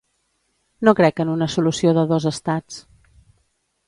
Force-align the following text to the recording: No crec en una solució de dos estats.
No 0.87 0.93
crec 0.99 1.19
en 1.23 1.33
una 1.33 1.47
solució 1.55 1.91
de 1.99 2.05
dos 2.13 2.25
estats. 2.31 2.81